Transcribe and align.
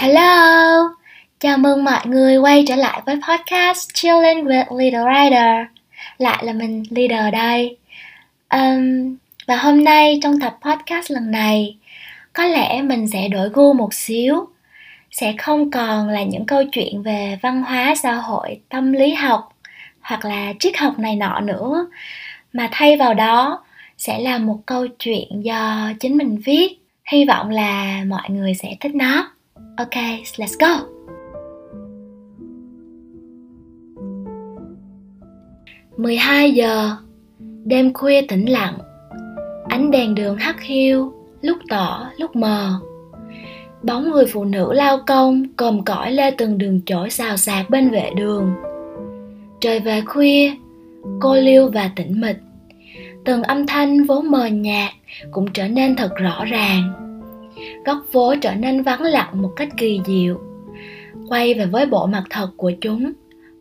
Hello, 0.00 0.94
Chào 1.40 1.58
mừng 1.58 1.84
mọi 1.84 2.06
người 2.06 2.36
quay 2.36 2.64
trở 2.68 2.76
lại 2.76 3.02
với 3.06 3.16
podcast 3.28 3.88
Chilling 3.94 4.44
with 4.44 4.78
Little 4.78 5.00
Rider. 5.00 5.66
Lại 6.18 6.44
là 6.44 6.52
mình 6.52 6.82
Leader 6.90 7.32
đây. 7.32 7.76
Um, 8.50 9.16
Và 9.46 9.56
hôm 9.56 9.84
nay 9.84 10.18
trong 10.22 10.40
tập 10.40 10.56
podcast 10.60 11.10
lần 11.10 11.30
này 11.30 11.76
Có 12.32 12.44
lẽ 12.46 12.82
mình 12.82 13.08
sẽ 13.08 13.28
đổi 13.28 13.48
gu 13.48 13.72
một 13.72 13.94
xíu. 13.94 14.48
Sẽ 15.10 15.34
không 15.38 15.70
còn 15.70 16.08
là 16.08 16.22
những 16.22 16.46
câu 16.46 16.64
chuyện 16.72 17.02
về 17.02 17.38
văn 17.42 17.62
hóa 17.62 17.94
xã 18.02 18.14
hội, 18.14 18.60
tâm 18.68 18.92
lý 18.92 19.14
học 19.14 19.52
Hoặc 20.00 20.24
là 20.24 20.52
triết 20.58 20.76
học 20.76 20.98
này 20.98 21.16
nọ 21.16 21.40
nữa. 21.40 21.86
Mà 22.52 22.68
thay 22.72 22.96
vào 22.96 23.14
đó 23.14 23.64
sẽ 23.98 24.18
là 24.18 24.38
một 24.38 24.58
câu 24.66 24.86
chuyện 24.98 25.28
do 25.44 25.90
chính 26.00 26.16
mình 26.16 26.38
viết. 26.44 26.78
Hy 27.12 27.24
vọng 27.24 27.50
là 27.50 28.04
mọi 28.06 28.30
người 28.30 28.54
sẽ 28.54 28.76
thích 28.80 28.94
nó. 28.94 29.30
Ok, 29.76 29.94
let's 30.36 30.56
go! 30.60 30.86
12 35.96 36.52
giờ 36.52 36.96
Đêm 37.64 37.92
khuya 37.92 38.22
tĩnh 38.22 38.46
lặng. 38.48 38.78
Ánh 39.68 39.90
đèn 39.90 40.14
đường 40.14 40.36
hắt 40.36 40.60
hiu 40.62 41.12
Lúc 41.40 41.58
tỏ 41.68 42.10
lúc 42.18 42.36
mờ. 42.36 42.80
Bóng 43.82 44.10
người 44.10 44.26
phụ 44.26 44.44
nữ 44.44 44.72
lao 44.72 44.98
công 45.06 45.42
Còm 45.56 45.84
cõi 45.84 46.12
lê 46.12 46.30
từng 46.30 46.58
đường 46.58 46.80
chổi 46.86 47.10
xào 47.10 47.36
xạc 47.36 47.70
bên 47.70 47.90
vệ 47.90 48.10
đường. 48.16 48.54
Trời 49.60 49.80
về 49.80 50.00
khuya 50.06 50.52
Cô 51.20 51.34
liêu 51.34 51.70
và 51.74 51.90
tĩnh 51.96 52.20
mịch. 52.20 52.38
Từng 53.24 53.42
âm 53.42 53.66
thanh 53.66 54.04
vốn 54.04 54.30
mờ 54.30 54.46
nhạt 54.46 54.92
Cũng 55.30 55.46
trở 55.52 55.68
nên 55.68 55.96
thật 55.96 56.10
rõ 56.16 56.44
ràng. 56.44 57.07
Góc 57.84 57.98
phố 58.12 58.34
trở 58.40 58.54
nên 58.54 58.82
vắng 58.82 59.02
lặng 59.02 59.42
một 59.42 59.50
cách 59.56 59.68
kỳ 59.76 60.00
diệu. 60.06 60.40
Quay 61.28 61.54
về 61.54 61.66
với 61.66 61.86
bộ 61.86 62.06
mặt 62.06 62.24
thật 62.30 62.48
của 62.56 62.72
chúng, 62.80 63.12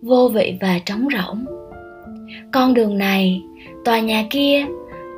Vô 0.02 0.28
vị 0.28 0.58
và 0.62 0.80
trống 0.86 1.08
rỗng. 1.14 1.45
Con 2.52 2.73
đường 2.73 2.98
này, 2.98 3.42
tòa 3.86 4.00
nhà 4.00 4.23
kia, 4.30 4.66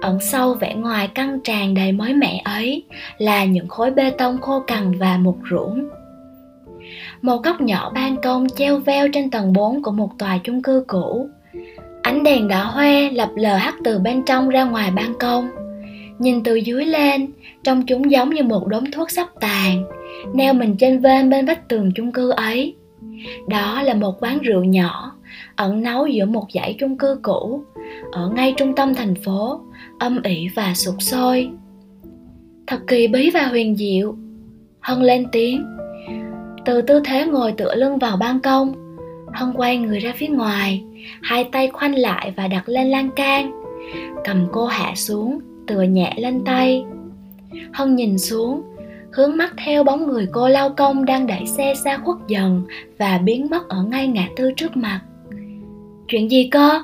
ẩn 0.02 0.20
sâu 0.20 0.54
vẻ 0.54 0.76
ngoài 0.76 1.08
căng 1.08 1.40
tràn 1.40 1.74
đầy 1.74 1.92
mới 1.92 2.14
mẻ 2.14 2.42
ấy 2.46 2.84
là 3.18 3.46
những 3.46 3.68
khối 3.68 3.92
bê 3.92 4.10
tông 4.10 4.42
khô 4.42 4.60
cằn 4.68 4.92
và 5.00 5.18
mục 5.18 5.38
ruỗng 5.50 5.90
một 7.22 7.44
góc 7.44 7.62
nhỏ 7.62 7.92
ban 7.96 8.22
công 8.22 8.50
treo 8.50 8.78
veo 8.78 9.08
trên 9.14 9.30
tầng 9.30 9.54
4 9.54 9.84
của 9.84 9.92
một 9.92 10.10
tòa 10.18 10.38
chung 10.44 10.62
cư 10.62 10.84
cũ. 10.88 11.30
Ánh 12.02 12.24
đèn 12.24 12.48
đỏ 12.48 12.64
hoe 12.64 13.10
lập 13.10 13.30
lờ 13.36 13.56
hắt 13.56 13.76
từ 13.84 14.00
bên 14.00 14.24
trong 14.26 14.50
ra 14.50 14.64
ngoài 14.64 14.92
ban 14.92 15.14
công 15.20 15.50
nhìn 16.20 16.44
từ 16.44 16.56
dưới 16.56 16.86
lên, 16.86 17.28
trông 17.64 17.86
chúng 17.86 18.12
giống 18.12 18.30
như 18.30 18.44
một 18.44 18.68
đống 18.68 18.92
thuốc 18.92 19.12
sắp 19.12 19.28
tàn, 19.40 19.84
neo 20.34 20.54
mình 20.54 20.76
trên 20.80 21.00
vên 21.00 21.30
bên 21.30 21.46
vách 21.46 21.70
tường 21.70 21.92
chung 21.96 22.12
cư 22.12 22.30
ấy. 22.30 22.76
Đó 23.48 23.82
là 23.82 23.94
một 23.94 24.24
quán 24.24 24.40
rượu 24.40 24.64
nhỏ, 24.64 25.12
ẩn 25.56 25.82
náu 25.82 26.08
giữa 26.08 26.26
một 26.26 26.46
dãy 26.54 26.76
chung 26.80 26.98
cư 26.98 27.20
cũ, 27.22 27.64
ở 28.12 28.30
ngay 28.30 28.54
trung 28.58 28.76
tâm 28.76 28.96
thành 28.96 29.16
phố, 29.16 29.62
âm 30.00 30.22
ỉ 30.24 30.48
và 30.56 30.74
sụt 30.74 30.96
sôi. 31.00 31.50
Thật 32.68 32.80
kỳ 32.88 33.08
bí 33.08 33.30
và 33.30 33.46
huyền 33.46 33.76
diệu. 33.76 34.16
Hân 34.80 35.02
lên 35.02 35.26
tiếng. 35.32 35.66
Từ 36.66 36.82
tư 36.82 37.02
thế 37.06 37.26
ngồi 37.26 37.52
tựa 37.52 37.76
lưng 37.76 37.98
vào 37.98 38.18
ban 38.18 38.40
công, 38.40 38.74
hân 39.34 39.54
quay 39.54 39.78
người 39.78 40.00
ra 40.00 40.14
phía 40.16 40.28
ngoài, 40.28 40.84
hai 41.22 41.44
tay 41.44 41.70
khoanh 41.74 41.96
lại 41.96 42.34
và 42.38 42.48
đặt 42.48 42.70
lên 42.70 42.88
lan 42.88 43.10
can, 43.16 43.52
cầm 44.24 44.48
cô 44.52 44.66
hạ 44.66 44.92
xuống 44.96 45.40
tựa 45.70 45.82
nhẹ 45.82 46.14
lên 46.18 46.42
tay. 46.46 46.86
Hân 47.74 47.96
nhìn 47.96 48.18
xuống, 48.18 48.62
hướng 49.12 49.38
mắt 49.38 49.54
theo 49.66 49.84
bóng 49.84 50.08
người 50.08 50.28
cô 50.32 50.48
lao 50.48 50.70
công 50.70 51.06
đang 51.06 51.28
đẩy 51.28 51.46
xe 51.46 51.74
xa 51.84 51.98
khuất 51.98 52.18
dần 52.28 52.64
và 52.98 53.18
biến 53.18 53.48
mất 53.52 53.70
ở 53.70 53.84
ngay 53.84 54.08
ngã 54.08 54.28
tư 54.36 54.52
trước 54.58 54.78
mặt. 54.78 55.02
Chuyện 56.08 56.32
gì 56.32 56.48
cơ? 56.52 56.82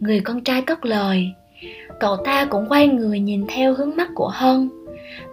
Người 0.00 0.20
con 0.20 0.44
trai 0.44 0.62
cất 0.62 0.84
lời. 0.86 1.28
Cậu 2.00 2.16
ta 2.16 2.44
cũng 2.44 2.66
quay 2.68 2.88
người 2.88 3.20
nhìn 3.20 3.44
theo 3.48 3.74
hướng 3.74 3.96
mắt 3.96 4.08
của 4.14 4.28
hân 4.34 4.68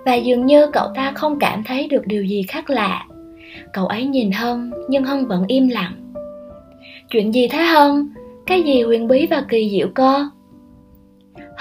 và 0.06 0.16
dường 0.16 0.46
như 0.46 0.68
cậu 0.74 0.88
ta 0.96 1.12
không 1.16 1.40
cảm 1.40 1.64
thấy 1.64 1.88
được 1.88 2.08
điều 2.08 2.24
gì 2.24 2.44
khác 2.48 2.70
lạ. 2.70 3.06
Cậu 3.74 3.88
ấy 3.88 4.06
nhìn 4.06 4.32
hân 4.32 4.72
nhưng 4.90 5.04
hân 5.04 5.26
vẫn 5.26 5.44
im 5.48 5.68
lặng. 5.68 6.14
Chuyện 7.10 7.34
gì 7.34 7.48
thế 7.48 7.64
hân? 7.64 8.10
Cái 8.46 8.64
gì 8.64 8.82
huyền 8.84 9.08
bí 9.08 9.28
và 9.28 9.46
kỳ 9.50 9.70
diệu 9.72 9.88
cơ? 9.96 10.30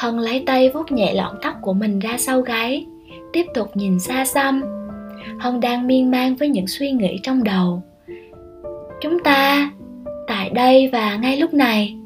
Hân 0.01 0.19
lấy 0.19 0.43
tay 0.47 0.71
vuốt 0.75 0.93
nhẹ 0.93 1.15
lọn 1.15 1.37
tóc 1.43 1.55
của 1.63 1.73
mình 1.73 1.99
ra 1.99 2.17
sau 2.19 2.41
gáy 2.41 2.87
tiếp 3.33 3.47
tục 3.55 3.77
nhìn 3.77 4.01
xa 4.01 4.25
xăm. 4.25 4.63
Hân 5.39 5.61
đang 5.61 5.87
miên 5.87 6.11
man 6.11 6.37
với 6.37 6.49
những 6.49 6.67
suy 6.67 6.91
nghĩ 6.91 7.21
trong 7.23 7.45
đầu. 7.45 7.83
Chúng 9.01 9.19
ta 9.25 9.71
tại 10.27 10.51
đây 10.51 10.89
và 10.93 11.17
ngay 11.17 11.37
lúc 11.37 11.55
này 11.55 11.97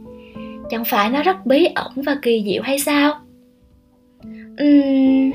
chẳng 0.71 0.85
phải 0.85 1.11
nó 1.11 1.23
rất 1.23 1.47
bí 1.47 1.69
ẩn 1.75 1.93
và 2.07 2.17
kỳ 2.23 2.43
diệu 2.47 2.63
hay 2.63 2.79
sao? 2.79 3.15
Uhm, 4.65 5.31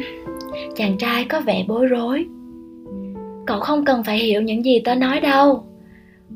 chàng 0.76 0.98
trai 0.98 1.24
có 1.24 1.42
vẻ 1.42 1.66
bối 1.68 1.86
rối. 1.86 2.26
Cậu 3.48 3.60
không 3.60 3.86
cần 3.86 4.04
phải 4.04 4.18
hiểu 4.18 4.42
những 4.42 4.66
gì 4.66 4.80
tớ 4.80 4.96
nói 4.96 5.20
đâu. 5.20 5.64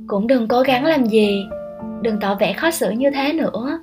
Cũng 0.07 0.27
đừng 0.27 0.47
cố 0.47 0.61
gắng 0.61 0.85
làm 0.85 1.05
gì 1.05 1.43
đừng 2.01 2.19
tỏ 2.19 2.35
vẻ 2.35 2.53
khó 2.53 2.71
xử 2.71 2.91
như 2.91 3.09
thế 3.11 3.33
nữa 3.33 3.79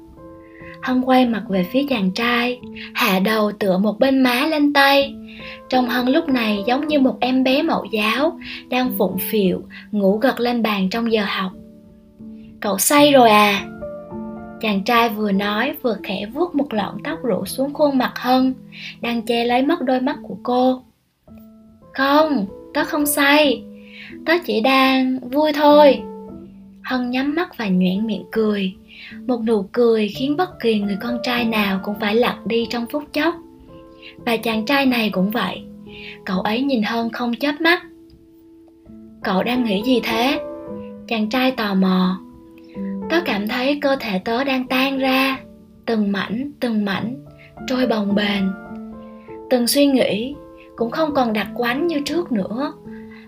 hân 0.82 1.02
quay 1.02 1.26
mặt 1.26 1.42
về 1.48 1.66
phía 1.72 1.82
chàng 1.88 2.10
trai, 2.10 2.60
hạ 2.94 3.18
đầu 3.18 3.52
tựa 3.52 3.78
một 3.78 3.98
bên 3.98 4.22
má 4.22 4.46
lên 4.46 4.72
tay. 4.72 5.14
Trong 5.68 5.88
hân 5.88 6.06
lúc 6.06 6.28
này 6.28 6.62
giống 6.66 6.88
như 6.88 7.00
một 7.00 7.16
em 7.20 7.44
bé 7.44 7.62
mẫu 7.62 7.84
giáo, 7.84 8.38
đang 8.68 8.92
phụng 8.98 9.16
phịu 9.30 9.62
ngủ 9.91 10.18
gật 10.18 10.41
lên 10.41 10.62
bàn 10.62 10.88
trong 10.91 11.12
giờ 11.12 11.22
học. 11.26 11.52
Cậu 12.60 12.78
say 12.78 13.12
rồi 13.12 13.30
à? 13.30 13.66
Chàng 14.60 14.84
trai 14.84 15.08
vừa 15.08 15.32
nói 15.32 15.74
vừa 15.82 15.96
khẽ 16.02 16.26
vuốt 16.34 16.54
một 16.54 16.74
lọn 16.74 16.94
tóc 17.04 17.18
rủ 17.22 17.44
xuống 17.44 17.74
khuôn 17.74 17.98
mặt 17.98 18.12
hân, 18.16 18.54
đang 19.00 19.22
che 19.22 19.44
lấy 19.44 19.62
mất 19.62 19.82
đôi 19.82 20.00
mắt 20.00 20.16
của 20.22 20.36
cô. 20.42 20.82
Không, 21.92 22.47
tớ 22.74 22.84
không 22.84 23.06
say, 23.06 23.62
tớ 24.26 24.32
chỉ 24.47 24.60
đang 24.60 25.18
vui 25.30 25.52
thôi 25.52 26.02
hân 26.90 27.10
nhắm 27.10 27.34
mắt 27.34 27.56
và 27.56 27.68
nhoẻn 27.68 28.06
miệng 28.06 28.24
cười. 28.32 28.74
Một 29.26 29.40
nụ 29.46 29.62
cười 29.72 30.08
khiến 30.08 30.36
bất 30.36 30.60
kỳ 30.60 30.80
người 30.80 30.96
con 31.02 31.18
trai 31.22 31.44
nào 31.44 31.80
cũng 31.82 31.94
phải 32.00 32.14
lặng 32.14 32.38
đi 32.44 32.66
trong 32.70 32.86
phút 32.92 33.04
chốc. 33.12 33.34
Và 34.26 34.36
chàng 34.36 34.64
trai 34.64 34.86
này 34.86 35.10
cũng 35.10 35.30
vậy. 35.30 35.62
Cậu 36.24 36.40
ấy 36.40 36.62
nhìn 36.62 36.82
hân 36.82 37.12
không 37.12 37.34
chớp 37.34 37.60
mắt. 37.60 37.82
Cậu 39.22 39.42
đang 39.42 39.64
nghĩ 39.64 39.82
gì 39.82 40.00
thế? 40.04 40.40
Chàng 41.08 41.28
trai 41.28 41.50
tò 41.50 41.74
mò. 41.74 42.20
Tớ 43.10 43.20
cảm 43.24 43.48
thấy 43.48 43.78
cơ 43.82 43.96
thể 44.00 44.18
tớ 44.24 44.44
đang 44.44 44.66
tan 44.66 44.98
ra. 44.98 45.38
Từng 45.86 46.12
mảnh 46.12 46.50
từng 46.60 46.84
mảnh, 46.84 47.24
trôi 47.66 47.86
bồng 47.86 48.14
bềnh. 48.14 48.44
Từng 49.50 49.66
suy 49.66 49.86
nghĩ 49.86 50.34
cũng 50.76 50.90
không 50.90 51.14
còn 51.14 51.32
đặc 51.32 51.48
quánh 51.56 51.86
như 51.86 52.00
trước 52.04 52.32
nữa 52.32 52.72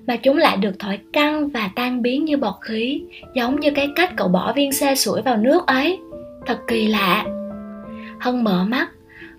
mà 0.06 0.16
chúng 0.16 0.36
lại 0.36 0.56
được 0.56 0.72
thổi 0.78 0.98
căng 1.12 1.48
và 1.48 1.70
tan 1.74 2.02
biến 2.02 2.24
như 2.24 2.36
bọt 2.36 2.54
khí, 2.60 3.02
giống 3.34 3.60
như 3.60 3.70
cái 3.70 3.88
cách 3.96 4.12
cậu 4.16 4.28
bỏ 4.28 4.52
viên 4.52 4.72
xe 4.72 4.94
sủi 4.94 5.22
vào 5.22 5.36
nước 5.36 5.66
ấy. 5.66 5.98
Thật 6.46 6.58
kỳ 6.68 6.88
lạ. 6.88 7.24
Hân 8.20 8.44
mở 8.44 8.64
mắt, 8.64 8.88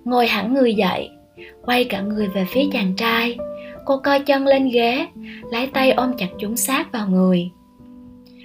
ngồi 0.06 0.28
hẳn 0.28 0.54
người 0.54 0.74
dậy, 0.74 1.10
quay 1.66 1.84
cả 1.84 2.02
người 2.02 2.28
về 2.28 2.46
phía 2.50 2.64
chàng 2.72 2.94
trai. 2.98 3.38
Cô 3.86 3.98
coi 3.98 4.20
chân 4.20 4.48
lên 4.48 4.70
ghế, 4.70 5.08
lấy 5.52 5.68
tay 5.68 5.92
ôm 5.92 6.14
chặt 6.18 6.28
chúng 6.40 6.58
sát 6.58 6.92
vào 6.92 7.08
người. 7.08 7.50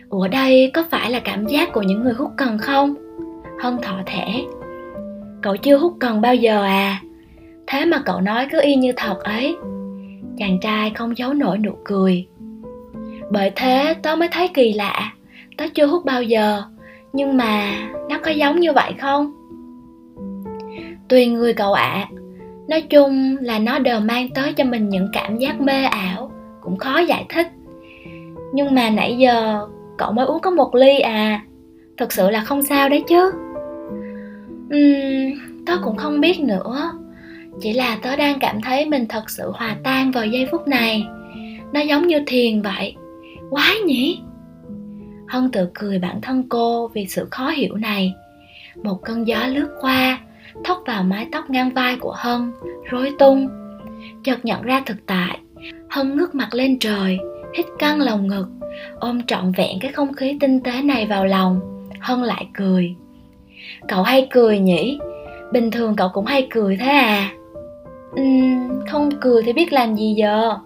Ủa 0.09 0.29
đây, 0.29 0.71
có 0.75 0.85
phải 0.91 1.11
là 1.11 1.21
cảm 1.21 1.47
giác 1.47 1.73
của 1.73 1.83
những 1.83 2.03
người 2.03 2.13
hút 2.13 2.31
cần 2.37 2.59
không? 2.59 2.95
Hân 3.61 3.79
thọ 3.83 3.99
thẻ. 4.07 4.43
Cậu 5.43 5.57
chưa 5.57 5.79
hút 5.79 5.95
cần 6.01 6.21
bao 6.21 6.35
giờ 6.35 6.65
à? 6.65 7.03
Thế 7.67 7.85
mà 7.85 8.03
cậu 8.05 8.21
nói 8.21 8.47
cứ 8.51 8.61
y 8.63 8.77
như 8.77 8.93
thật 8.97 9.21
ấy 9.25 9.57
chàng 10.39 10.61
trai 10.61 10.91
không 10.91 11.19
giấu 11.19 11.35
nổi 11.35 11.59
nụ 11.59 11.73
cười. 11.85 12.27
Bởi 13.31 13.53
thế 13.57 13.95
tớ 14.03 14.17
mới 14.17 14.29
thấy 14.33 14.49
kỳ 14.49 14.73
lạ 14.73 15.13
tớ 15.57 15.65
chưa 15.75 15.87
hút 15.87 16.05
bao 16.05 16.23
giờ 16.23 16.63
nhưng 17.13 17.37
mà 17.37 17.79
nó 18.09 18.19
có 18.25 18.31
giống 18.31 18.61
như 18.61 18.73
vậy 18.73 18.93
không? 19.01 19.33
Tùy 21.09 21.27
người 21.27 21.55
cậu 21.55 21.73
ạ 21.73 21.83
à. 21.85 22.09
nói 22.69 22.83
chung 22.83 23.37
là 23.41 23.59
nó 23.59 23.79
đều 23.79 24.01
mang 24.01 24.29
tới 24.35 24.53
cho 24.53 24.65
mình 24.65 24.89
những 24.89 25.09
cảm 25.13 25.39
giác 25.39 25.61
mê 25.61 25.85
ảo 25.85 26.31
cũng 26.61 26.77
khó 26.77 26.99
giải 26.99 27.27
thích. 27.29 27.47
Nhưng 28.53 28.75
mà 28.75 28.91
nãy 28.91 29.17
giờ 29.19 29.67
cậu 29.99 30.13
mới 30.13 30.27
uống 30.27 30.41
có 30.41 30.51
một 30.51 30.75
ly 30.75 30.99
à 30.99 31.43
thật 31.97 32.13
sự 32.13 32.31
là 32.31 32.41
không 32.41 32.63
sao 32.63 32.89
đấy 32.89 33.05
chứ. 33.09 33.33
Uhm, 34.75 35.39
tớ 35.67 35.79
cũng 35.85 35.97
không 35.97 36.21
biết 36.21 36.41
nữa 36.41 36.93
chỉ 37.61 37.73
là 37.73 37.99
tớ 38.03 38.17
đang 38.17 38.39
cảm 38.39 38.61
thấy 38.61 38.87
mình 38.87 39.07
thật 39.09 39.31
sự 39.31 39.53
hòa 39.55 39.77
tan 39.85 40.11
vào 40.11 40.27
giây 40.27 40.49
phút 40.51 40.69
này. 40.69 41.05
Nó 41.73 41.81
giống 41.81 42.07
như 42.07 42.23
thiền 42.27 42.63
vậy. 42.63 42.95
Quái 43.51 43.75
nhỉ? 43.87 44.21
Hân 45.29 45.51
tự 45.51 45.69
cười 45.75 45.99
bản 45.99 46.21
thân 46.21 46.49
cô 46.49 46.89
vì 46.89 47.07
sự 47.07 47.29
khó 47.31 47.49
hiểu 47.49 47.77
này. 47.77 48.13
Một 48.83 48.99
cơn 49.05 49.27
gió 49.27 49.47
lướt 49.47 49.69
qua, 49.81 50.21
thốc 50.65 50.83
vào 50.87 51.03
mái 51.03 51.27
tóc 51.33 51.51
ngang 51.51 51.71
vai 51.71 51.97
của 51.97 52.15
hân, 52.17 52.53
rối 52.91 53.13
tung. 53.19 53.49
Chợt 54.25 54.45
nhận 54.45 54.63
ra 54.63 54.83
thực 54.87 55.07
tại, 55.07 55.39
hân 55.91 56.17
ngước 56.17 56.35
mặt 56.35 56.49
lên 56.55 56.79
trời, 56.79 57.19
hít 57.57 57.67
căng 57.79 58.01
lồng 58.01 58.27
ngực, 58.27 58.47
ôm 58.99 59.23
trọn 59.23 59.53
vẹn 59.53 59.79
cái 59.81 59.93
không 59.93 60.15
khí 60.15 60.37
tinh 60.41 60.61
tế 60.61 60.83
này 60.83 61.07
vào 61.07 61.27
lòng. 61.27 61.61
Hân 62.01 62.23
lại 62.23 62.47
cười. 62.55 62.95
Cậu 63.89 64.03
hay 64.03 64.27
cười 64.31 64.59
nhỉ? 64.59 64.99
Bình 65.53 65.71
thường 65.71 65.97
cậu 65.97 66.09
cũng 66.09 66.27
hay 66.27 66.47
cười 66.51 66.77
thế 66.77 66.89
à? 66.89 67.31
Um, 68.17 68.81
không 68.91 69.11
cười 69.21 69.43
thì 69.43 69.53
biết 69.53 69.73
làm 69.73 69.97
gì 69.97 70.15
giờ? 70.19 70.57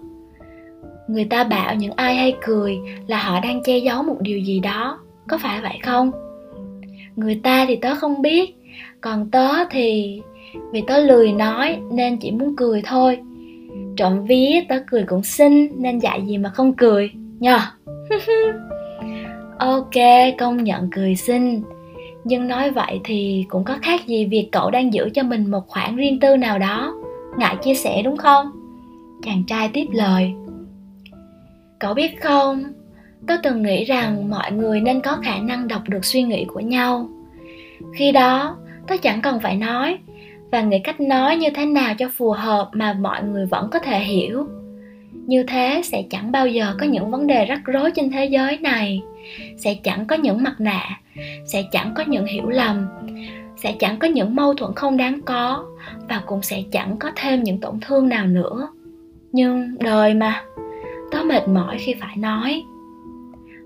Người 1.07 1.25
ta 1.25 1.43
bảo 1.43 1.75
những 1.75 1.91
ai 1.95 2.15
hay 2.15 2.35
cười 2.45 2.77
là 3.07 3.17
họ 3.17 3.39
đang 3.39 3.63
che 3.63 3.77
giấu 3.77 4.03
một 4.03 4.17
điều 4.19 4.39
gì 4.39 4.59
đó 4.59 4.99
có 5.27 5.37
phải 5.37 5.61
vậy 5.61 5.79
không? 5.83 6.11
Người 7.15 7.39
ta 7.43 7.65
thì 7.67 7.75
tớ 7.75 7.95
không 7.95 8.21
biết 8.21 8.55
còn 9.01 9.31
tớ 9.31 9.49
thì 9.69 10.21
vì 10.71 10.83
tớ 10.87 10.97
lười 10.97 11.31
nói 11.31 11.79
nên 11.91 12.17
chỉ 12.17 12.31
muốn 12.31 12.55
cười 12.55 12.81
thôi. 12.85 13.19
Trộm 13.97 14.25
vía 14.25 14.61
tớ 14.69 14.75
cười 14.91 15.03
cũng 15.03 15.23
xinh 15.23 15.71
nên 15.81 15.99
dạy 15.99 16.21
gì 16.25 16.37
mà 16.37 16.49
không 16.49 16.73
cười 16.73 17.11
nhờ? 17.39 17.59
Ok 19.59 19.93
công 20.37 20.63
nhận 20.63 20.89
cười 20.91 21.15
xinh. 21.15 21.63
Nhưng 22.23 22.47
nói 22.47 22.71
vậy 22.71 22.99
thì 23.03 23.45
cũng 23.49 23.63
có 23.63 23.77
khác 23.81 24.07
gì 24.07 24.25
việc 24.25 24.49
cậu 24.51 24.71
đang 24.71 24.93
giữ 24.93 25.09
cho 25.13 25.23
mình 25.23 25.51
một 25.51 25.67
khoản 25.67 25.95
riêng 25.95 26.19
tư 26.19 26.37
nào 26.37 26.59
đó 26.59 26.93
ngại 27.37 27.55
chia 27.63 27.73
sẻ 27.73 28.01
đúng 28.01 28.17
không? 28.17 28.51
Chàng 29.23 29.43
trai 29.47 29.69
tiếp 29.73 29.85
lời. 29.91 30.33
Cậu 31.79 31.93
biết 31.93 32.21
không 32.21 32.63
tôi 33.27 33.37
từng 33.43 33.63
nghĩ 33.63 33.83
rằng 33.83 34.29
mọi 34.29 34.51
người 34.51 34.81
nên 34.81 35.01
có 35.01 35.17
khả 35.23 35.37
năng 35.37 35.67
đọc 35.67 35.81
được 35.89 36.05
suy 36.05 36.23
nghĩ 36.23 36.45
của 36.45 36.59
nhau. 36.59 37.09
Khi 37.95 38.11
đó 38.11 38.57
tôi 38.87 38.97
chẳng 38.97 39.21
cần 39.21 39.39
phải 39.39 39.55
nói, 39.55 39.97
và 40.51 40.61
nghĩ 40.61 40.79
cách 40.79 41.01
nói 41.01 41.35
như 41.37 41.49
thế 41.55 41.65
nào 41.65 41.93
cho 41.97 42.09
phù 42.17 42.31
hợp 42.31 42.69
mà 42.73 42.93
mọi 42.93 43.23
người 43.23 43.45
vẫn 43.45 43.69
có 43.71 43.79
thể 43.79 43.99
hiểu. 43.99 44.47
Như 45.11 45.43
thế 45.43 45.81
sẽ 45.83 46.03
chẳng 46.09 46.31
bao 46.31 46.47
giờ 46.47 46.75
có 46.79 46.85
những 46.85 47.11
vấn 47.11 47.27
đề 47.27 47.45
rắc 47.45 47.61
rối 47.65 47.91
trên 47.91 48.11
thế 48.11 48.25
giới 48.25 48.57
này, 48.57 49.01
sẽ 49.57 49.73
chẳng 49.83 50.05
có 50.07 50.15
những 50.15 50.43
mặt 50.43 50.55
nạ, 50.59 50.99
sẽ 51.45 51.63
chẳng 51.71 51.93
có 51.95 52.03
những 52.07 52.25
hiểu 52.25 52.49
lầm 52.49 52.87
sẽ 53.57 53.75
chẳng 53.79 53.99
có 53.99 54.07
những 54.07 54.35
mâu 54.35 54.53
thuẫn 54.53 54.73
không 54.75 54.97
đáng 54.97 55.21
có 55.21 55.65
và 56.09 56.23
cũng 56.25 56.41
sẽ 56.41 56.63
chẳng 56.71 56.97
có 56.99 57.11
thêm 57.15 57.43
những 57.43 57.59
tổn 57.59 57.79
thương 57.81 58.09
nào 58.09 58.25
nữa. 58.25 58.67
Nhưng 59.31 59.77
đời 59.79 60.13
mà, 60.13 60.43
tớ 61.11 61.23
mệt 61.23 61.47
mỏi 61.47 61.77
khi 61.79 61.95
phải 62.01 62.17
nói. 62.17 62.63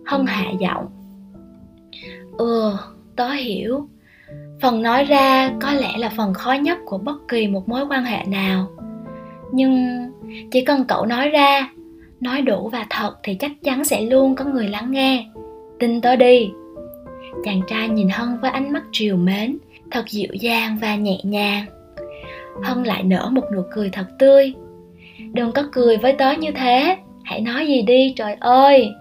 Hân 0.06 0.26
hạ 0.26 0.52
giọng 0.60 0.88
ừ 2.38 2.74
tớ 3.16 3.30
hiểu. 3.30 3.88
Phần 4.62 4.82
nói 4.82 5.04
ra 5.04 5.52
có 5.62 5.74
lẽ 5.74 5.98
là 5.98 6.10
phần 6.18 6.34
khó 6.34 6.52
nhất 6.54 6.78
của 6.86 6.98
bất 6.98 7.28
kỳ 7.28 7.48
một 7.48 7.70
mối 7.70 7.86
quan 7.90 8.04
hệ 8.04 8.26
nào. 8.28 8.68
Nhưng 9.52 9.98
chỉ 10.52 10.66
cần 10.66 10.86
cậu 10.88 11.06
nói 11.06 11.30
ra, 11.30 11.70
nói 12.20 12.42
đủ 12.42 12.70
và 12.70 12.86
thật 12.90 13.16
thì 13.24 13.36
chắc 13.36 13.52
chắn 13.64 13.86
sẽ 13.86 14.02
luôn 14.02 14.36
có 14.36 14.46
người 14.46 14.68
lắng 14.68 14.92
nghe. 14.92 15.28
Tin 15.80 16.02
tớ 16.02 16.16
đi. 16.16 16.52
Chàng 17.44 17.62
trai 17.68 17.90
nhìn 17.90 18.10
hân 18.10 18.40
với 18.42 18.52
ánh 18.52 18.74
mắt 18.74 18.84
triều 18.92 19.18
mến 19.18 19.58
thật 19.92 20.10
dịu 20.10 20.34
dàng 20.34 20.78
và 20.82 20.96
nhẹ 20.96 21.18
nhàng. 21.24 21.66
Hân 22.64 22.84
lại 22.84 23.04
nở 23.04 23.30
một 23.32 23.44
nụ 23.54 23.62
cười 23.72 23.90
thật 23.90 24.06
tươi. 24.20 24.54
Đừng 25.34 25.52
có 25.52 25.64
cười 25.72 25.98
với 25.98 26.14
tớ 26.14 26.32
như 26.32 26.52
thế. 26.52 26.98
Hãy 27.24 27.42
nói 27.42 27.68
gì 27.68 27.82
đi, 27.82 28.14
trời 28.16 28.36
ơi. 28.40 28.92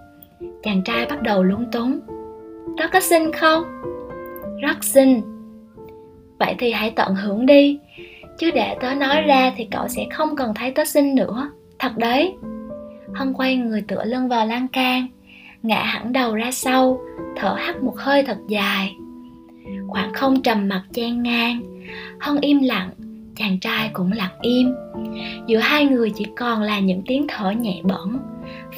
Chàng 0.63 0.81
trai 0.85 1.05
bắt 1.05 1.21
đầu 1.21 1.43
lúng 1.43 1.71
túng. 1.71 1.99
Tớ 2.77 2.83
có 2.93 2.99
xinh 2.99 3.31
không? 3.31 3.63
Rất 4.61 4.83
xinh 4.83 5.21
vậy 6.39 6.55
thì 6.59 6.71
hãy 6.71 6.91
tận 6.91 7.15
hưởng 7.15 7.45
đi. 7.45 7.79
Chứ 8.37 8.51
để 8.51 8.77
tớ 8.81 8.93
nói 8.93 9.21
ra 9.21 9.53
thì 9.57 9.67
cậu 9.71 9.87
sẽ 9.87 10.05
không 10.11 10.35
cần 10.35 10.53
thấy 10.55 10.71
tớ 10.71 10.85
xinh 10.85 11.15
nữa. 11.15 11.51
Thật 11.79 11.97
đấy. 11.97 12.35
Hân 13.15 13.33
quay 13.33 13.55
người 13.55 13.83
tựa 13.87 14.03
lưng 14.05 14.27
vào 14.27 14.45
lan 14.45 14.67
can, 14.67 15.07
ngã 15.63 15.83
hẳn 15.83 16.13
đầu 16.13 16.35
ra 16.35 16.51
sau, 16.51 17.01
thở 17.35 17.55
hắt 17.57 17.83
một 17.83 17.93
hơi 17.97 18.23
thật 18.23 18.37
dài 18.47 18.95
khoảng 19.87 20.13
không 20.13 20.41
trầm 20.41 20.67
mặc 20.67 20.83
chen 20.93 21.23
ngang. 21.23 21.61
Hân 22.19 22.37
im 22.41 22.59
lặng, 22.63 22.89
chàng 23.35 23.59
trai 23.59 23.89
cũng 23.93 24.11
lặng 24.11 24.35
im. 24.41 24.73
Giữa 25.47 25.57
hai 25.57 25.85
người 25.85 26.09
chỉ 26.15 26.25
còn 26.35 26.61
là 26.61 26.79
những 26.79 27.01
tiếng 27.07 27.25
thở 27.27 27.51
nhẹ 27.51 27.81
bẩn 27.83 28.19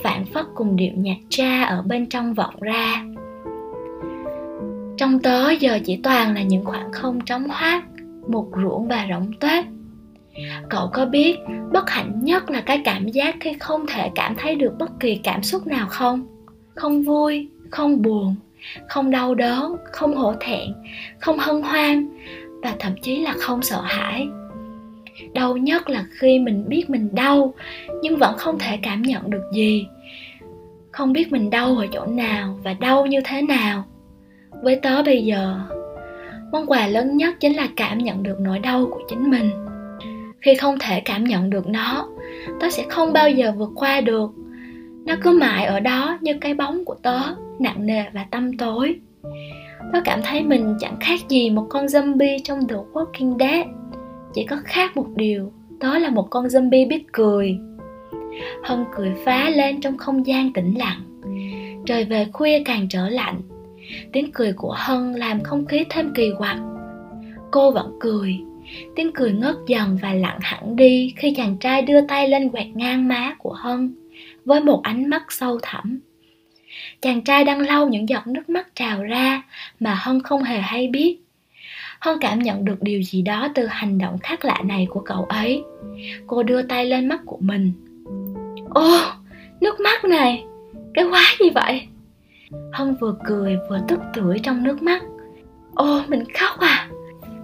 phản 0.03 0.25
phất 0.25 0.45
cùng 0.55 0.75
điệu 0.75 0.91
nhạc 0.95 1.17
tra 1.29 1.63
ở 1.63 1.81
bên 1.81 2.05
trong 2.05 2.33
vọng 2.33 2.55
ra. 2.61 3.05
Trong 4.97 5.19
tớ 5.19 5.49
giờ 5.49 5.79
chỉ 5.85 5.99
toàn 6.03 6.35
là 6.35 6.41
những 6.41 6.65
khoảng 6.65 6.91
không 6.91 7.21
trống 7.25 7.47
hoác, 7.49 7.83
một 8.27 8.47
ruộng 8.63 8.87
và 8.87 9.07
rỗng 9.09 9.31
tuếch. 9.39 9.65
Cậu 10.69 10.89
có 10.93 11.05
biết 11.05 11.37
bất 11.71 11.89
hạnh 11.89 12.23
nhất 12.23 12.49
là 12.49 12.61
cái 12.61 12.81
cảm 12.85 13.07
giác 13.07 13.35
khi 13.39 13.53
không 13.59 13.85
thể 13.87 14.09
cảm 14.15 14.35
thấy 14.37 14.55
được 14.55 14.73
bất 14.79 14.99
kỳ 14.99 15.15
cảm 15.15 15.43
xúc 15.43 15.67
nào 15.67 15.87
không? 15.89 16.27
Không 16.75 17.03
vui, 17.03 17.49
không 17.71 18.01
buồn 18.01 18.35
không 18.87 19.11
đau 19.11 19.35
đớn, 19.35 19.75
không 19.91 20.15
hổ 20.15 20.33
thẹn, 20.39 20.73
không 21.19 21.39
hân 21.39 21.61
hoan 21.61 22.07
và 22.63 22.75
thậm 22.79 22.93
chí 23.01 23.19
là 23.19 23.33
không 23.37 23.61
sợ 23.61 23.81
hãi. 23.81 24.27
Đau 25.33 25.57
nhất 25.57 25.89
là 25.89 26.05
khi 26.09 26.39
mình 26.39 26.65
biết 26.67 26.89
mình 26.89 27.09
đau 27.15 27.53
nhưng 28.01 28.17
vẫn 28.17 28.37
không 28.37 28.59
thể 28.59 28.79
cảm 28.81 29.01
nhận 29.01 29.29
được 29.29 29.43
gì. 29.53 29.87
Không 30.91 31.13
biết 31.13 31.31
mình 31.31 31.49
đau 31.49 31.77
ở 31.77 31.87
chỗ 31.91 32.05
nào 32.05 32.59
và 32.63 32.73
đau 32.73 33.05
như 33.05 33.21
thế 33.25 33.41
nào. 33.41 33.85
Với 34.63 34.75
tớ 34.75 35.03
bây 35.03 35.25
giờ, 35.25 35.59
món 36.51 36.65
quà 36.65 36.87
lớn 36.87 37.17
nhất 37.17 37.35
chính 37.39 37.53
là 37.53 37.67
cảm 37.75 37.97
nhận 37.97 38.23
được 38.23 38.39
nỗi 38.39 38.59
đau 38.59 38.85
của 38.91 39.01
chính 39.09 39.29
mình. 39.29 39.49
Khi 40.41 40.55
không 40.55 40.79
thể 40.79 40.99
cảm 40.99 41.23
nhận 41.23 41.49
được 41.49 41.67
nó, 41.67 42.07
tớ 42.59 42.69
sẽ 42.69 42.85
không 42.89 43.13
bao 43.13 43.29
giờ 43.29 43.51
vượt 43.57 43.71
qua 43.75 44.01
được. 44.01 44.31
Nó 45.05 45.15
cứ 45.21 45.31
mãi 45.31 45.65
ở 45.65 45.79
đó 45.79 46.17
như 46.21 46.33
cái 46.41 46.53
bóng 46.53 46.85
của 46.85 46.95
tớ 47.03 47.19
nặng 47.59 47.85
nề 47.85 48.03
và 48.13 48.25
tâm 48.31 48.57
tối. 48.57 48.99
Tớ 49.93 49.99
cảm 50.05 50.19
thấy 50.23 50.43
mình 50.43 50.77
chẳng 50.79 50.97
khác 50.99 51.19
gì 51.29 51.49
một 51.49 51.65
con 51.69 51.85
zombie 51.85 52.39
trong 52.43 52.67
The 52.67 52.75
Walking 52.93 53.37
Dead. 53.39 53.67
Chỉ 54.33 54.45
có 54.45 54.57
khác 54.65 54.97
một 54.97 55.07
điều, 55.15 55.51
đó 55.79 55.97
là 55.97 56.09
một 56.09 56.27
con 56.29 56.45
zombie 56.45 56.87
biết 56.87 57.03
cười. 57.11 57.57
Hân 58.63 58.85
cười 58.95 59.11
phá 59.25 59.49
lên 59.49 59.81
trong 59.81 59.97
không 59.97 60.25
gian 60.27 60.53
tĩnh 60.53 60.73
lặng. 60.77 61.01
Trời 61.85 62.05
về 62.05 62.27
khuya 62.33 62.63
càng 62.65 62.87
trở 62.89 63.09
lạnh. 63.09 63.41
Tiếng 64.13 64.31
cười 64.31 64.53
của 64.53 64.75
hân 64.77 65.13
làm 65.13 65.43
không 65.43 65.65
khí 65.65 65.83
thêm 65.89 66.11
kỳ 66.15 66.31
quặc. 66.37 66.57
Cô 67.51 67.71
vẫn 67.71 67.97
cười. 67.99 68.39
Tiếng 68.95 69.11
cười 69.13 69.31
ngớt 69.31 69.55
dần 69.67 69.97
và 70.01 70.13
lặng 70.13 70.39
hẳn 70.41 70.75
đi 70.75 71.13
khi 71.17 71.33
chàng 71.37 71.57
trai 71.57 71.81
đưa 71.81 72.01
tay 72.01 72.27
lên 72.27 72.49
quẹt 72.49 72.67
ngang 72.73 73.07
má 73.07 73.35
của 73.37 73.53
hân 73.53 73.95
với 74.45 74.61
một 74.61 74.81
ánh 74.83 75.09
mắt 75.09 75.23
sâu 75.29 75.59
thẳm 75.61 75.99
chàng 77.01 77.21
trai 77.21 77.43
đang 77.43 77.59
lau 77.59 77.87
những 77.87 78.09
giọt 78.09 78.27
nước 78.27 78.49
mắt 78.49 78.75
trào 78.75 79.03
ra 79.03 79.43
mà 79.79 79.93
hân 79.93 80.21
không 80.21 80.43
hề 80.43 80.59
hay 80.59 80.87
biết. 80.87 81.17
Hân 81.99 82.17
cảm 82.21 82.39
nhận 82.39 82.65
được 82.65 82.81
điều 82.81 83.03
gì 83.03 83.21
đó 83.21 83.47
từ 83.55 83.65
hành 83.65 83.97
động 83.97 84.17
khác 84.17 84.45
lạ 84.45 84.61
này 84.63 84.87
của 84.89 84.99
cậu 84.99 85.23
ấy. 85.23 85.63
Cô 86.27 86.43
đưa 86.43 86.61
tay 86.61 86.85
lên 86.85 87.07
mắt 87.07 87.21
của 87.25 87.37
mình. 87.39 87.71
Ô, 88.69 88.97
nước 89.61 89.79
mắt 89.79 90.05
này, 90.05 90.43
cái 90.93 91.05
quái 91.09 91.35
gì 91.39 91.49
vậy? 91.49 91.81
Hân 92.73 92.95
vừa 93.01 93.15
cười 93.25 93.57
vừa 93.69 93.79
tức 93.87 93.99
tưởi 94.13 94.39
trong 94.43 94.63
nước 94.63 94.81
mắt. 94.81 95.03
Ô, 95.75 96.01
mình 96.07 96.23
khóc 96.39 96.59
à? 96.59 96.89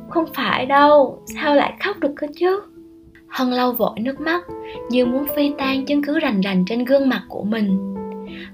Không 0.09 0.25
phải 0.33 0.65
đâu, 0.65 1.23
sao 1.25 1.55
lại 1.55 1.73
khóc 1.79 1.99
được 1.99 2.11
cơ 2.15 2.27
chứ? 2.35 2.61
Hân 3.27 3.51
lau 3.51 3.71
vội 3.71 3.99
nước 3.99 4.19
mắt 4.19 4.43
như 4.89 5.05
muốn 5.05 5.25
phi 5.35 5.51
tan 5.57 5.85
chứng 5.85 6.03
cứ 6.03 6.19
rành 6.19 6.41
rành 6.41 6.65
trên 6.67 6.85
gương 6.85 7.09
mặt 7.09 7.23
của 7.29 7.43
mình 7.43 7.94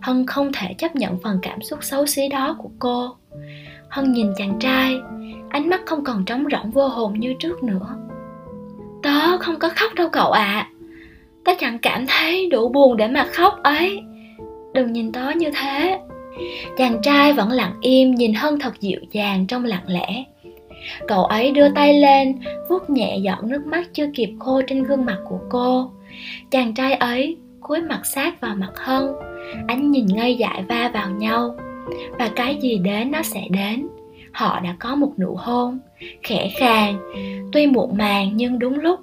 hân 0.02 0.26
không 0.26 0.52
thể 0.54 0.74
chấp 0.74 0.96
nhận 0.96 1.18
phần 1.24 1.40
cảm 1.42 1.62
xúc 1.62 1.80
xấu 1.84 2.06
xí 2.06 2.28
đó 2.30 2.56
của 2.60 2.70
cô. 2.80 3.16
Hân 3.90 4.12
nhìn 4.14 4.28
chàng 4.38 4.60
trai, 4.60 4.96
ánh 5.50 5.70
mắt 5.70 5.82
không 5.86 6.04
còn 6.04 6.26
trống 6.26 6.46
rỗng 6.52 6.72
vô 6.72 6.88
hồn 6.88 7.20
như 7.20 7.34
trước 7.40 7.64
nữa. 7.64 7.96
Tớ 9.04 9.38
không 9.38 9.60
có 9.60 9.70
khóc 9.76 9.94
đâu 9.96 10.10
cậu 10.10 10.32
ạ. 10.32 10.44
À. 10.44 10.70
tớ 11.46 11.52
chẳng 11.60 11.80
cảm 11.80 12.06
thấy 12.08 12.50
đủ 12.50 12.70
buồn 12.70 12.98
để 12.98 13.08
mà 13.08 13.28
khóc 13.34 13.64
ấy. 13.64 14.02
Đừng 14.74 14.94
nhìn 14.94 15.12
tớ 15.12 15.30
như 15.32 15.52
thế. 15.62 16.00
Chàng 16.78 17.02
trai 17.04 17.34
vẫn 17.34 17.52
lặng 17.52 17.74
im 17.82 18.16
nhìn 18.16 18.34
hân 18.34 18.60
thật 18.60 18.80
dịu 18.80 19.00
dàng 19.12 19.48
trong 19.48 19.66
lặng 19.66 19.84
lẽ. 19.88 20.24
Cậu 21.08 21.26
ấy 21.26 21.52
đưa 21.52 21.70
tay 21.70 22.00
lên, 22.00 22.36
vuốt 22.70 22.90
nhẹ 22.90 23.18
giọt 23.18 23.44
nước 23.44 23.66
mắt 23.66 23.84
chưa 23.94 24.08
kịp 24.14 24.30
khô 24.40 24.62
trên 24.68 24.84
gương 24.84 25.06
mặt 25.06 25.18
của 25.30 25.40
cô. 25.50 25.92
Chàng 26.52 26.74
trai 26.74 26.94
ấy 26.94 27.38
cúi 27.62 27.82
mặt 27.82 28.02
sát 28.06 28.42
vào 28.42 28.56
mặt 28.56 28.72
hân 28.76 29.08
ánh 29.68 29.92
nhìn 29.92 30.06
ngây 30.06 30.36
dại 30.36 30.64
va 30.70 30.92
vào 30.94 31.10
nhau. 31.10 31.56
Và 32.20 32.30
cái 32.36 32.56
gì 32.62 32.78
đến 32.78 33.12
nó 33.12 33.22
sẽ 33.22 33.48
đến. 33.50 33.88
Họ 34.32 34.60
đã 34.60 34.76
có 34.80 34.96
một 34.96 35.12
nụ 35.18 35.36
hôn. 35.40 35.80
Khẽ 36.24 36.50
khàng, 36.60 36.98
tuy 37.52 37.68
muộn 37.68 37.98
màng 37.98 38.32
nhưng 38.36 38.60
đúng 38.60 38.80
lúc. 38.80 39.00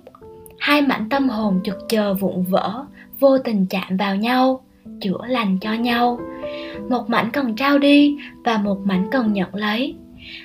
Hai 0.59 0.83
mảnh 0.83 1.09
tâm 1.09 1.29
hồn 1.29 1.61
chực 1.65 1.77
chờ 1.89 2.15
vụn 2.15 2.43
vỡ, 2.43 2.85
vô 3.21 3.39
tình 3.39 3.67
chạm 3.71 3.97
vào 3.97 4.17
nhau, 4.17 4.61
chữa 5.01 5.19
lành 5.27 5.59
cho 5.59 5.73
nhau. 5.73 6.21
Một 6.89 7.11
mảnh 7.11 7.31
cần 7.33 7.57
trao 7.57 7.79
đi 7.79 8.17
và 8.45 8.59
một 8.59 8.79
mảnh 8.85 9.09
cần 9.11 9.33
nhận 9.33 9.55
lấy. 9.55 9.95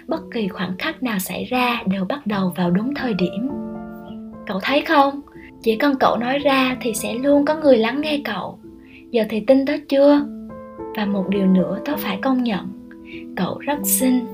Bất 0.08 0.22
kỳ 0.34 0.48
khoảnh 0.48 0.78
khắc 0.78 1.04
nào 1.04 1.20
xảy 1.20 1.46
ra 1.46 1.84
đều 1.86 2.06
bắt 2.06 2.28
đầu 2.28 2.54
vào 2.56 2.72
đúng 2.72 2.96
thời 2.96 3.14
điểm. 3.14 3.50
Cậu 4.48 4.60
thấy 4.64 4.82
không? 4.82 5.22
Chỉ 5.64 5.76
cần 5.76 5.96
cậu 6.00 6.18
nói 6.18 6.40
ra 6.40 6.78
thì 6.82 6.94
sẽ 6.94 7.14
luôn 7.14 7.46
có 7.46 7.56
người 7.56 7.78
lắng 7.78 8.02
nghe 8.02 8.22
cậu 8.24 8.60
giờ 9.14 9.24
thì 9.30 9.44
tin 9.48 9.66
đó 9.66 9.74
chưa? 9.90 10.26
Và 10.96 11.06
một 11.06 11.26
điều 11.30 11.48
nữa 11.48 11.80
tớ 11.86 11.94
phải 11.98 12.20
công 12.22 12.44
nhận, 12.44 12.68
cậu 13.36 13.58
rất 13.60 13.80
xinh. 13.84 14.26